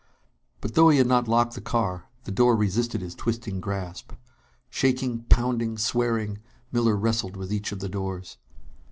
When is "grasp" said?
3.61-4.13